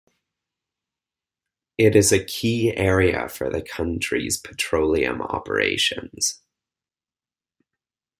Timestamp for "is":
1.95-2.11